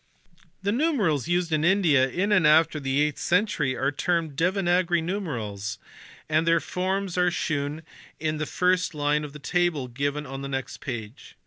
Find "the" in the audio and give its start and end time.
0.63-0.71, 2.79-3.01, 8.39-8.47, 9.31-9.37, 10.41-10.49